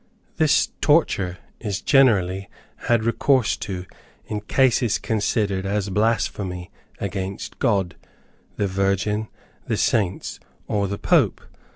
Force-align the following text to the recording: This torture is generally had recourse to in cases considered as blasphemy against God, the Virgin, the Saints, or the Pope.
This 0.37 0.71
torture 0.81 1.37
is 1.59 1.79
generally 1.79 2.49
had 2.89 3.03
recourse 3.03 3.55
to 3.57 3.85
in 4.25 4.41
cases 4.41 4.97
considered 4.97 5.63
as 5.63 5.91
blasphemy 5.91 6.71
against 6.99 7.59
God, 7.59 7.95
the 8.55 8.65
Virgin, 8.65 9.27
the 9.67 9.77
Saints, 9.77 10.39
or 10.67 10.87
the 10.87 10.97
Pope. 10.97 11.39